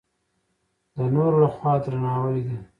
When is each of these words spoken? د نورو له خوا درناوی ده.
د 0.95 0.97
نورو 1.15 1.37
له 1.43 1.49
خوا 1.55 1.73
درناوی 1.83 2.41
ده. 2.47 2.57